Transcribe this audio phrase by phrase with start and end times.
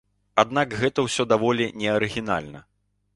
[0.43, 2.63] Аднак гэта ўсё даволі неарыгінальна.